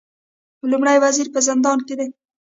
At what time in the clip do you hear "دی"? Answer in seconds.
1.99-2.07